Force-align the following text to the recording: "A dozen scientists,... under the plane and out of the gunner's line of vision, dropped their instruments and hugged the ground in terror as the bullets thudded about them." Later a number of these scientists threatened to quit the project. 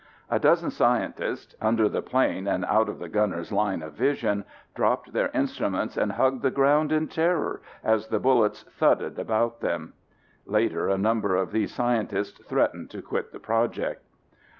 "A 0.31 0.39
dozen 0.39 0.71
scientists,... 0.71 1.53
under 1.61 1.87
the 1.87 2.01
plane 2.01 2.47
and 2.47 2.65
out 2.65 2.89
of 2.89 2.97
the 2.97 3.07
gunner's 3.07 3.51
line 3.51 3.83
of 3.83 3.93
vision, 3.93 4.45
dropped 4.73 5.13
their 5.13 5.29
instruments 5.31 5.95
and 5.95 6.13
hugged 6.13 6.41
the 6.41 6.49
ground 6.49 6.91
in 6.91 7.07
terror 7.07 7.61
as 7.83 8.07
the 8.07 8.19
bullets 8.19 8.63
thudded 8.63 9.19
about 9.19 9.59
them." 9.61 9.93
Later 10.47 10.89
a 10.89 10.97
number 10.97 11.35
of 11.35 11.51
these 11.51 11.71
scientists 11.71 12.43
threatened 12.47 12.89
to 12.89 13.03
quit 13.03 13.31
the 13.31 13.39
project. 13.39 14.01